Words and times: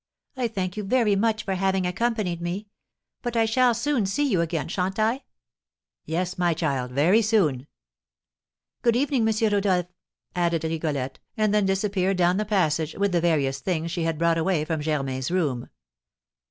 I 0.35 0.47
thank 0.47 0.77
you 0.77 0.83
very 0.83 1.15
much 1.15 1.43
for 1.45 1.53
having 1.53 1.85
accompanied 1.85 2.41
me; 2.41 2.65
but 3.21 3.37
I 3.37 3.45
shall 3.45 3.75
soon 3.75 4.07
see 4.07 4.23
you 4.27 4.41
again, 4.41 4.67
sha'n't 4.67 4.97
I?" 4.97 5.25
"Yes, 6.05 6.39
my 6.39 6.55
child, 6.55 6.89
very 6.89 7.21
soon." 7.21 7.67
"Good 8.81 8.95
evening, 8.95 9.29
M. 9.29 9.51
Rodolph," 9.53 9.85
added 10.35 10.63
Rigolette, 10.63 11.19
and 11.37 11.53
then 11.53 11.67
disappeared 11.67 12.17
down 12.17 12.37
the 12.37 12.45
passage 12.45 12.95
with 12.95 13.11
the 13.11 13.21
various 13.21 13.59
things 13.59 13.91
she 13.91 14.01
had 14.01 14.17
brought 14.17 14.39
away 14.39 14.65
from 14.65 14.81
Germain's 14.81 15.29
room. 15.29 15.69